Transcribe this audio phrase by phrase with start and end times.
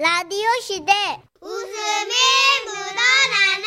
[0.00, 0.92] 라디오 시대
[1.40, 2.14] 웃음이
[2.66, 3.66] 묻어나는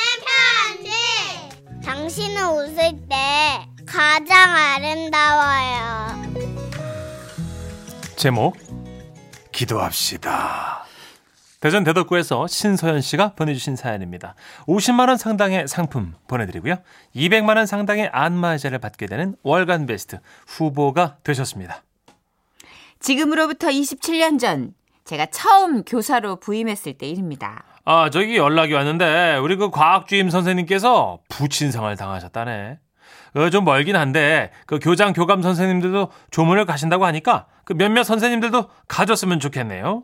[0.80, 2.78] 편지 당신은 웃을
[3.10, 6.32] 때 가장 아름다워요
[8.16, 8.56] 제목
[9.52, 10.86] 기도합시다.
[11.60, 14.36] 대전 대덕구에서 신소연 씨가 보내주신 사연입니다.
[14.68, 16.78] 50만 원 상당의 상품 보내드리고요.
[17.14, 21.84] 200만 원 상당의 안마의자를 받게 되는 월간 베스트 후보가 되셨습니다.
[23.00, 24.74] 지금으로부터 27년 전
[25.06, 27.64] 제가 처음 교사로 부임했을 때 일입니다.
[27.84, 32.80] 아 저기 연락이 왔는데 우리 그 과학주임 선생님께서 부친상을 당하셨다네.
[33.34, 39.40] 어, 좀 멀긴 한데 그 교장 교감 선생님들도 조문을 가신다고 하니까 그 몇몇 선생님들도 가졌으면
[39.40, 40.04] 좋겠네요.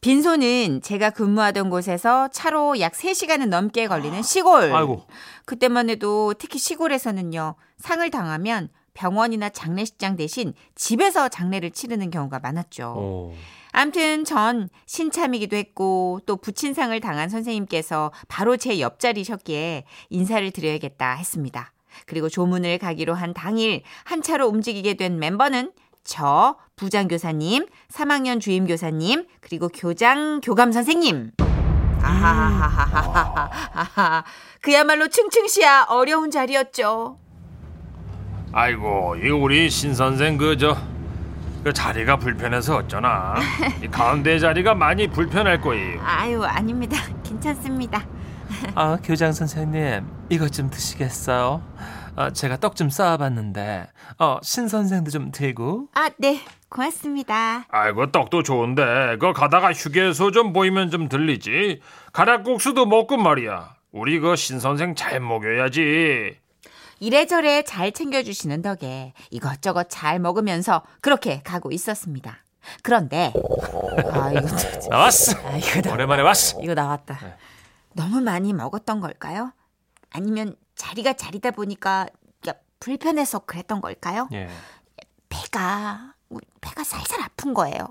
[0.00, 4.72] 빈소는 제가 근무하던 곳에서 차로 약 3시간은 넘게 걸리는 시골.
[4.72, 5.06] 아이고.
[5.44, 7.56] 그때만 해도 특히 시골에서는요.
[7.78, 12.94] 상을 당하면 병원이나 장례식장 대신 집에서 장례를 치르는 경우가 많았죠.
[12.96, 13.32] 오.
[13.70, 21.72] 암튼 전 신참이기도 했고 또 부친상을 당한 선생님께서 바로 제 옆자리셨기에 인사를 드려야겠다 했습니다.
[22.06, 25.70] 그리고 조문을 가기로 한 당일 한 차로 움직이게 된 멤버는
[26.02, 31.30] 저 부장교사님, 3학년 주임교사님, 그리고 교장 교감 선생님.
[32.02, 33.44] 아하하하하하하.
[34.60, 37.27] 그야말로 층층시야 어려운 자리였죠.
[38.52, 40.76] 아이고 이 우리 신 선생 그저
[41.62, 43.34] 그 자리가 불편해서 어쩌나
[43.82, 46.00] 이 가운데 자리가 많이 불편할 거예요.
[46.02, 46.96] 아유 아닙니다.
[47.24, 48.04] 괜찮습니다.
[48.74, 51.62] 아 교장 선생님 이것 좀 드시겠어요?
[52.16, 53.86] 아, 제가 떡 좀 쌓아봤는데
[54.18, 55.88] 어 신 선생도 좀 들고.
[55.94, 56.40] 아 네.
[56.70, 57.64] 고맙습니다.
[57.70, 61.80] 아이고 떡도 좋은데 그 가다가 휴게소 좀 보이면 좀 들리지.
[62.12, 63.74] 가락국수도 먹고 말이야.
[63.92, 66.36] 우리 그 신 선생 잘 먹여야지.
[67.00, 72.38] 이래저래 잘 챙겨주시는 덕에 이것저것 잘 먹으면서 그렇게 가고 있었습니다.
[72.82, 73.32] 그런데
[74.12, 75.32] 아 이거 또- 나왔어.
[75.46, 76.60] 아, 이거 나, 오랜만에 왔어.
[76.60, 77.18] 이거 나왔다.
[77.94, 79.52] 너무 많이 먹었던 걸까요?
[80.10, 82.06] 아니면 자리가 자리다 보니까
[82.40, 84.28] 그러니까 불편해서 그랬던 걸까요?
[84.32, 84.48] 예.
[85.28, 86.14] 배가
[86.60, 87.88] 배가 살살 아픈 거예요.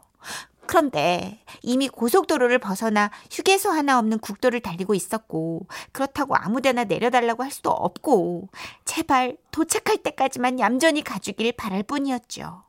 [0.68, 7.72] 그런데 이미 고속도로를 벗어나 휴게소 하나 없는 국도를 달리고 있었고 그렇다고 아무데나 내려달라고 할 수도
[7.72, 8.50] 없고
[8.86, 12.64] 제발 도착할 때까지만 얌전히 가주길 바랄 뿐이었죠.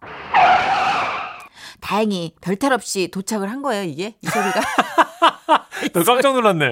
[1.80, 4.60] 다행히 별탈 없이 도착을 한 거예요 이게 이 소리가
[5.92, 6.70] 너 깜짝 놀랐네.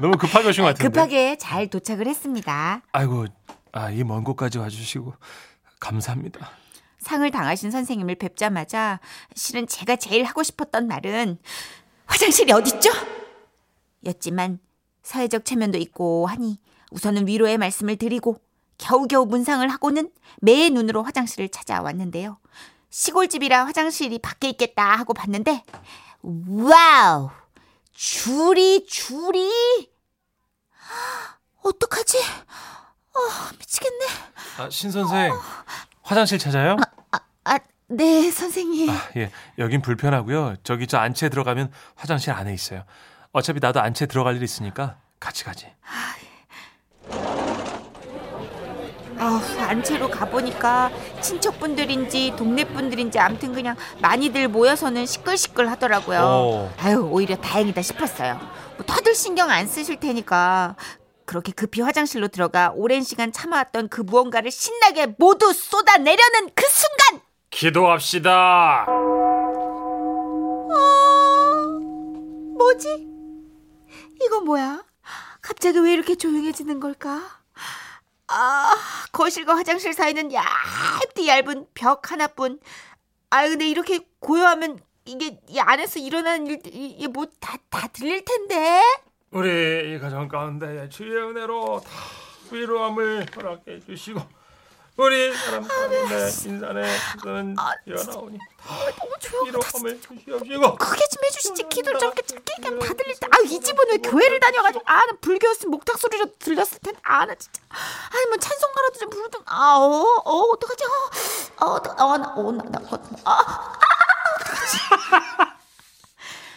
[0.00, 0.88] 너무 급하게 오신 것 같은데.
[0.88, 2.82] 급하게 잘 도착을 했습니다.
[2.92, 3.26] 아이고
[3.72, 5.14] 아 이 먼 곳까지 와주시고
[5.80, 6.50] 감사합니다.
[7.02, 9.00] 상을 당하신 선생님을 뵙자마자
[9.34, 11.38] 실은 제가 제일 하고 싶었던 말은
[12.06, 12.90] 화장실이 어딨죠?
[14.06, 14.60] 였지만
[15.02, 16.60] 사회적 체면도 있고 하니
[16.92, 18.38] 우선은 위로의 말씀을 드리고
[18.78, 22.38] 겨우겨우 문상을 하고는 매의 눈으로 화장실을 찾아왔는데요.
[22.90, 25.64] 시골집이라 화장실이 밖에 있겠다 하고 봤는데
[26.22, 27.30] 와우!
[27.92, 29.50] 줄이 줄이
[31.62, 32.18] 어떡하지?
[32.18, 33.18] 어,
[33.58, 34.06] 미치겠네.
[34.58, 35.32] 아, 신 선생
[36.02, 36.76] 화장실 찾아요?
[37.44, 37.58] 아,
[37.88, 38.90] 네, 선생님.
[38.90, 39.30] 아, 예.
[39.58, 40.56] 여긴 불편하고요.
[40.62, 42.84] 저기 저 안채 들어가면 화장실 안에 있어요.
[43.32, 45.66] 어차피 나도 안채 들어갈 일 있으니까 같이 가지.
[49.18, 50.90] 아, 안채로 가보니까
[51.20, 56.20] 친척분들인지 동네분들인지 아무튼 그냥 많이들 모여서는 시끌시끌 하더라고요.
[56.20, 56.70] 오.
[56.78, 58.40] 아유, 오히려 다행이다 싶었어요.
[58.76, 60.74] 뭐 다들 신경 안 쓰실 테니까
[61.32, 67.26] 그렇게 급히 화장실로 들어가 오랜 시간 참아왔던 그 무언가를 신나게 모두 쏟아내려는 그 순간!
[67.48, 68.84] 기도합시다.
[72.58, 73.08] 뭐지?
[74.22, 74.84] 이거 뭐야?
[75.40, 77.22] 갑자기 왜 이렇게 조용해지는 걸까?
[78.28, 78.74] 아,
[79.12, 82.60] 거실과 화장실 사이는 얇디 얇은 벽 하나뿐.
[83.30, 88.82] 아, 근데 이렇게 고요하면 이게 이 안에서 일어나는 일들이 이게 뭐 다 다 들릴 텐데.
[89.32, 91.90] 우리 이 가정 가운데 주의 은혜로 다
[92.50, 94.20] 위로함을 허락해 주시고
[94.98, 97.56] 우리 사람 가운데 인산에 그는
[97.86, 98.74] 일어나오니 다.
[99.46, 103.26] 위로함을 주시옵시고 크게 좀 해주시지 기도를 저렇게 짧게 그냥 다 들릴 때.
[103.30, 107.00] 아, 이 집은 왜 교회를 다녀가지고 아, 나 불교였으면 목탁 소리라도 들렸을 텐데.
[107.02, 107.62] 아, 나 진짜.
[107.70, 109.40] 아니 뭐 찬송가라도 좀 부르든.
[109.46, 110.84] 아, 어, 어, 어떡하지?
[110.84, 110.90] 어,
[111.64, 113.78] 어, 어떡, 어, 나, 어, 나, 나, 어, 아, 아,
[114.36, 114.78] 어떡하지?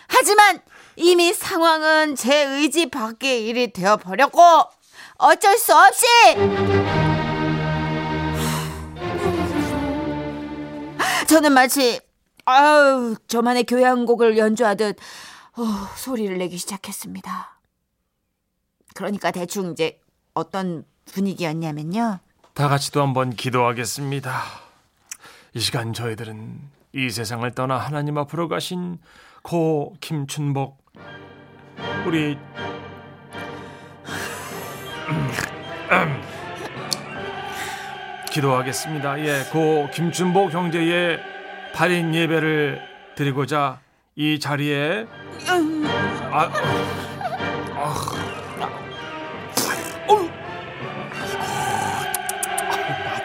[0.10, 0.62] 하지만
[0.98, 4.42] 이미 상황은 제 의지 밖의 일이 되어 버렸고
[5.18, 6.06] 어쩔 수 없이
[11.28, 12.00] 저는 마치
[12.46, 14.98] 아유 저만의 교회 한 곡을 연주하듯
[15.58, 15.64] 어,
[15.96, 17.60] 소리를 내기 시작했습니다.
[18.94, 20.00] 그러니까 대충 이제
[20.34, 22.20] 어떤 분위기였냐면요.
[22.54, 24.44] 다 같이 또 한번 기도하겠습니다.
[25.54, 26.60] 이 시간 저희들은
[26.94, 29.00] 이 세상을 떠나 하나님 앞으로 가신
[29.44, 30.85] 고 김춘복
[32.06, 32.38] 우리
[38.30, 39.20] 기도하겠습니다.
[39.22, 41.20] 예, 고 김춘복 형제의
[41.74, 42.82] 발인 예배를
[43.16, 43.80] 드리고자
[44.16, 45.06] 이 자리에
[46.32, 46.52] 아,
[47.76, 47.94] 아,
[50.08, 50.30] 어우.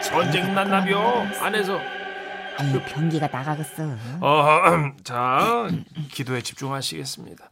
[0.01, 1.79] 전쟁 났나벼 안에서
[2.57, 3.83] 아유 변기가 나가겠어.
[4.21, 4.61] 어,
[5.03, 5.67] 자
[6.11, 7.49] 기도에 집중하시겠습니다.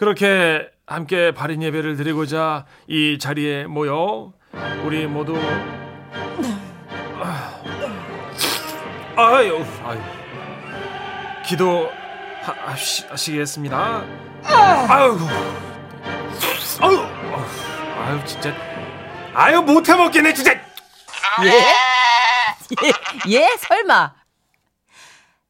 [0.00, 4.32] 그렇게 함께 발인 예배를 드리고자 이 자리에 모여
[4.82, 5.38] 우리 모두
[7.20, 7.60] 아,
[9.16, 10.00] 아유 아유
[11.44, 11.90] 기도
[12.40, 14.02] 하, 하시, 하시겠습니다.
[14.42, 15.18] 아유
[16.80, 16.98] 아유
[17.98, 18.54] 아유 진짜
[19.34, 20.54] 아유 못해 먹겠네 진짜.
[21.44, 21.74] 예?
[23.28, 23.56] 예?
[23.58, 24.14] 설마.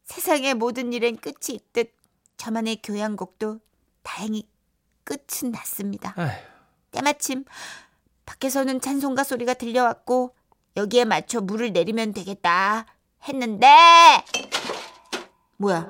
[0.06, 1.92] 세상의 모든 일엔 끝이 있듯
[2.36, 3.60] 저만의 교양곡도
[4.02, 4.46] 다행히
[5.04, 6.14] 끝은 났습니다.
[6.16, 6.30] 아휴.
[6.92, 7.44] 때마침
[8.26, 10.34] 밖에서는 찬송가 소리가 들려왔고
[10.76, 12.86] 여기에 맞춰 물을 내리면 되겠다
[13.28, 13.66] 했는데
[15.56, 15.86] 뭐야?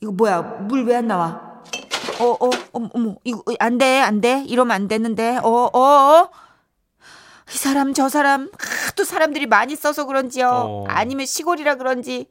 [0.00, 0.42] 이거 뭐야?
[0.42, 1.48] 물 왜 안 나와?
[2.20, 6.30] 어어 어머 어머 이거 안돼 안돼 이러면 안 되는데 어어 어,
[7.52, 8.50] 이 사람 저 사람
[8.88, 10.84] 하도 사람들이 많이 써서 그런지요 어.
[10.88, 12.26] 아니면 시골이라 그런지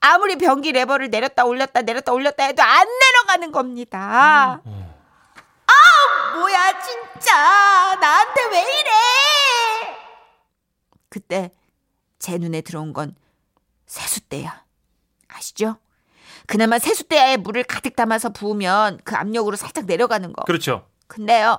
[0.00, 2.86] 아무리 변기 레버를 내렸다 올렸다 내렸다 올렸다 해도 안
[3.38, 4.60] 내려가는 겁니다.
[4.60, 8.90] 아 뭐야 진짜 나한테 왜 이래?
[11.08, 11.52] 그때
[12.18, 13.14] 제 눈에 들어온 건
[13.86, 14.64] 세숫대야.
[15.28, 15.78] 아시죠?
[16.46, 20.42] 그나마 세숫대야에 물을 가득 담아서 부으면 그 압력으로 살짝 내려가는 거.
[20.44, 20.86] 그렇죠.
[21.06, 21.58] 근데요.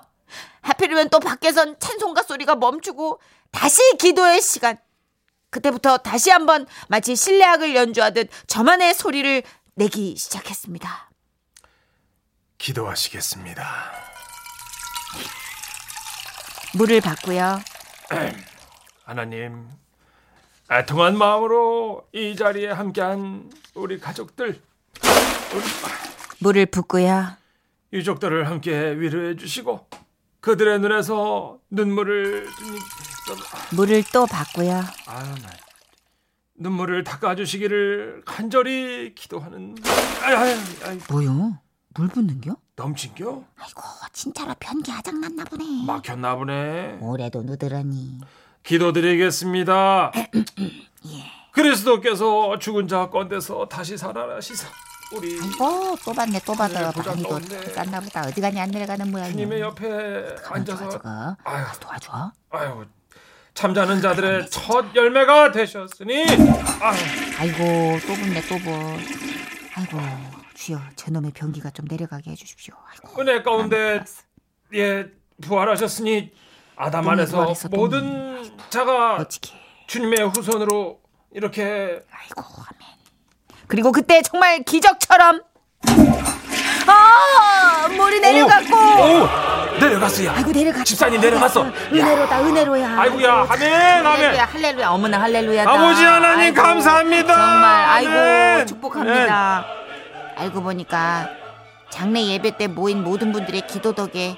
[0.61, 3.19] 하필이면 또 밖에선 찬송가 소리가 멈추고
[3.51, 4.77] 다시 기도의 시간.
[5.49, 9.41] 그때부터 다시 한번 마치 실내악을 연주하듯 저만의 소리를
[9.73, 11.08] 내기 시작했습니다.
[12.59, 13.63] 기도하시겠습니다.
[16.75, 17.59] 물을 받고요.
[19.03, 19.67] 하나님,
[20.69, 24.61] 애통한 마음으로 이 자리에 함께한 우리 가족들,
[25.53, 25.63] 우리
[26.39, 27.38] 물을 붓고요.
[27.91, 29.88] 유족들을 함께 위로해 주시고
[30.41, 32.47] 그들의 눈에서 눈물을
[33.71, 34.83] 물을 또 받고요.
[35.07, 35.50] 아유, 나
[36.56, 39.75] 눈물을 닦아 주시기를 간절히 기도하는
[40.21, 41.57] 아유, 아유, 아유, 뭐요?
[41.99, 42.55] 물 붓는겨?
[42.77, 43.43] 넘친겨?
[43.57, 43.81] 아이고
[44.13, 45.83] 진짜로 변기 아작났나 보네.
[45.85, 46.97] 막혔나 보네.
[47.01, 48.21] 올해도 누드러니.
[48.63, 50.13] 기도드리겠습니다.
[51.51, 54.69] 그리스도께서 죽은 자 건데서 다시 살아나시사
[55.13, 56.89] 우리 아이고 또 받네 또 받아.
[56.89, 57.59] 네, 많이도 가운데.
[57.73, 58.21] 쌌나 보다.
[58.25, 59.31] 어디 가니 안 내려가는 모양이야.
[59.33, 61.01] 주님의 옆에 앉아서.
[61.43, 62.31] 아유, 도와줘.
[62.51, 62.85] 아유
[63.55, 66.23] 잠자는 자들의 첫 열매가 되셨으니
[66.79, 66.97] 아유,
[67.39, 68.71] 아이고 또 붓네 또 붓.
[69.75, 72.73] 아이고 주여 저놈의 변기가 좀 내려가게 해주십시오.
[72.91, 74.03] 아이고, 은혜 가운데.
[74.75, 75.06] 예
[75.41, 76.31] 부활하셨으니
[76.75, 77.69] 아담 안에서 부활했어.
[77.69, 79.53] 모든 자가 어찌게.
[79.88, 81.00] 주님의 후손으로
[81.33, 82.89] 이렇게 아이고 아멘.
[83.67, 85.41] 그리고 그때 정말 기적처럼
[86.88, 90.31] 아 물이 내려갔고 오 내려갔어요.
[90.31, 91.63] 아이고 내려갔어 집사님 내려갔어.
[91.63, 94.35] 은혜로다 은혜로야 아이고야 아이고, 아멘 아멘.
[94.39, 97.33] 할렐루야 어머나 할렐루야 아버지 하나님 감사합니다.
[97.33, 98.67] 정말 아이고 아멘.
[98.67, 99.65] 축복합니다
[100.39, 101.30] 알고 보니까
[101.91, 104.37] 장례 예배 때 모인 모든 분들의 기도 덕에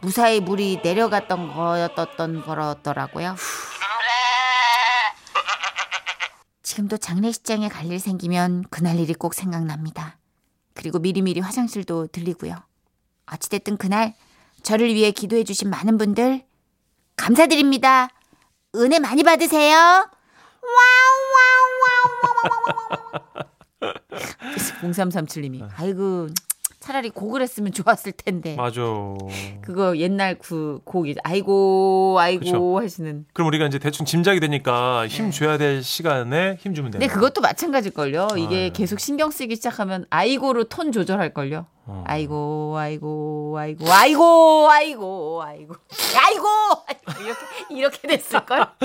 [0.00, 3.36] 무사히 물이 내려갔던 거였던 거였더라고요.
[6.62, 10.16] 지금도 장례식장에 갈 일 생기면 그날 일이 꼭 생각납니다.
[10.74, 12.56] 그리고 미리미리 화장실도 들리고요.
[13.30, 14.14] 어찌됐든 그날
[14.62, 16.46] 저를 위해 기도해 주신 많은 분들
[17.16, 18.08] 감사드립니다.
[18.74, 20.08] 은혜 많이 받으세요
[24.80, 26.28] 0337님이 아이고
[26.82, 28.82] 차라리 곡을 했으면 좋았을 텐데 맞아.
[29.60, 32.78] 그거 옛날 그 곡이 아이고 아이고 그쵸.
[32.80, 36.98] 하시는 그럼 우리가 이제 대충 짐작이 되니까 힘 줘야 될 시간에 힘 주면 네.
[36.98, 38.70] 되는 근데 그것도 마찬가지일 걸요 이게 아유.
[38.72, 42.02] 계속 신경 쓰기 시작하면 아이고로 톤 조절할 걸요 어.
[42.06, 45.74] 아이고 아이고 아이고 아이고 아이고 아이고
[46.18, 46.46] 아이고
[47.22, 47.38] 이렇게
[47.70, 48.66] 이렇게 됐을 걸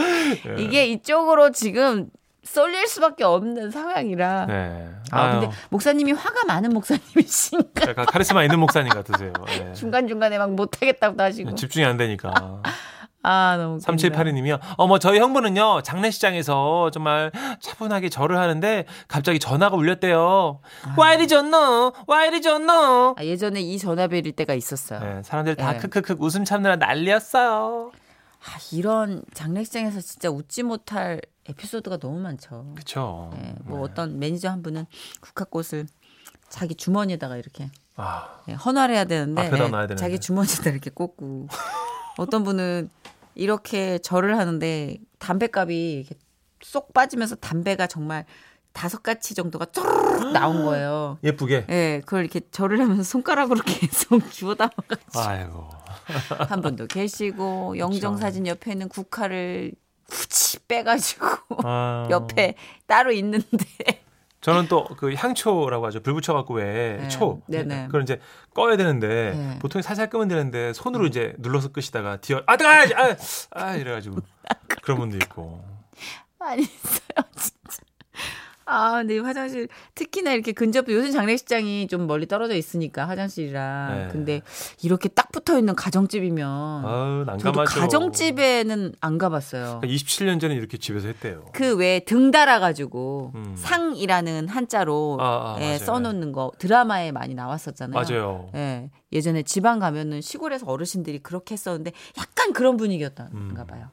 [0.57, 0.62] 예.
[0.63, 2.12] 이게 이쪽으로 지금
[2.48, 4.89] 쏠릴 수밖에 없는 상황이라 네.
[5.12, 9.34] 아 아유, 근데 목사님이 화가 많은 목사님이신가 약간 카리스마 있는 목사님 같으세요.
[9.50, 9.74] 예.
[9.74, 12.62] 중간 중간에 막 못하겠다고 하시고 집중이 안 되니까.
[13.24, 14.24] 아 너무 웃깁니다.
[14.24, 14.60] 3782님이요.
[14.77, 20.62] 어머, 저희 형부는요, 장례식장에서 정말 차분하게 절을 하는데 갑자기 전화가 울렸대요.
[20.96, 21.94] 와 이리 줬노?
[22.08, 23.16] 와 이리 줬노?
[23.18, 25.00] 아, 예전에 이 전화벨일 때가 있었어요.
[25.01, 25.80] 네, 사람들 다 네.
[25.80, 27.92] 크크크 웃음 참느라 난리였어요.
[28.39, 32.74] 아, 이런 장례식장에서 진짜 웃지 못할 에피소드가 너무 많죠.
[32.75, 33.30] 그쵸.
[33.34, 34.86] 네, 뭐 어떤 매니저 한 분은
[35.22, 35.88] 국화꽃을
[36.50, 39.96] 자기 주머니에다가 이렇게 아, 예, 헌활해야 되는데 놔야 되는데.
[39.96, 41.48] 자기 주머니에다 이렇게 꽂고
[42.18, 42.89] 어떤 분은
[43.36, 46.16] 이렇게 절을 하는데 담배값이 이렇게
[46.62, 48.25] 쏙 빠지면서 담배가 정말
[48.74, 51.18] 다섯 가치 정도가 쪼르륵 나온 거예요.
[51.24, 51.66] 예쁘게.
[51.70, 55.70] 예, 그걸 이렇게 절을 하면서 손가락으로 계속 주워 담아가지고 아이고.
[56.48, 59.74] 한 분도 계시고 영정 사진 옆에는 국화를
[60.10, 61.27] 굳이 빼가지고
[61.63, 62.07] 아.
[62.12, 62.55] 옆에
[62.86, 63.47] 따로 있는데
[64.41, 66.01] 저는 또 그 향초라고 하죠.
[66.01, 67.07] 불 붙여갖고 왜 네.
[67.09, 67.41] 초.
[67.47, 67.88] 네네.
[67.88, 68.19] 그걸 이제
[68.53, 69.59] 꺼야 되는데 네.
[69.59, 73.15] 보통 살살 끄면 되는데 손으로 이제 눌러서 끄시다가 뒤어 아 뜨거 아,
[73.51, 74.17] 아 이래가지고
[74.83, 75.63] 그런 분도 있고.
[76.39, 77.83] 많이 있어요, 진짜.
[78.69, 84.07] 아, 근데 이 화장실 특히나 이렇게 근접 요즘 장례식장이 좀 멀리 떨어져 있으니까 화장실이랑 네.
[84.12, 84.41] 근데
[84.83, 87.79] 이렇게 딱 붙어 있는 가정집이면 저도 난감하죠.
[87.79, 89.81] 가정집에는 안 가봤어요.
[89.83, 91.45] 27년 전에 이렇게 집에서 했대요.
[91.53, 93.53] 그 왜 등 달아가지고 음.
[93.55, 95.77] 상이라는 한자로 아, 아, 예.
[95.77, 97.93] 써놓는 거 드라마에 많이 나왔었잖아요.
[98.03, 98.50] 맞아요.
[98.55, 103.88] 예, 예전에 지방 가면은 시골에서 어르신들이 그렇게 했었는데 약간 그런 분위기였던가 봐요.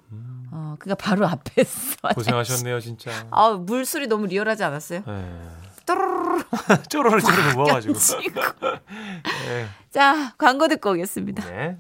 [0.57, 2.15] 어, 그러니까 바로 앞에서 음.
[2.15, 3.11] 고생하셨네요 진짜.
[3.31, 5.03] 아, 물소리 너무 리얼하지 않았어요?
[5.05, 5.41] 네.
[5.85, 6.45] 또르르르
[6.89, 7.95] 쪼로를 쪼로 모아가지고.
[7.95, 9.67] 네.
[9.91, 11.45] 자, 광고 듣고 오겠습니다.
[11.45, 11.79] 네.